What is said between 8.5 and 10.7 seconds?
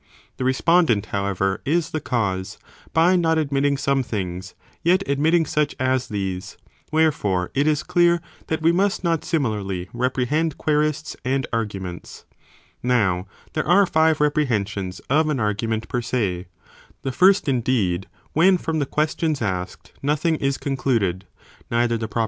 we must not similarly re prehend